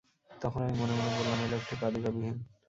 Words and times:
তখন 0.41 0.59
আমি 0.61 0.75
মনে 0.77 0.93
মনে 0.93 1.11
বললাম, 1.17 1.39
এ 1.41 1.47
লোকটি 1.47 1.75
পাদুকাবিহীন। 1.81 2.37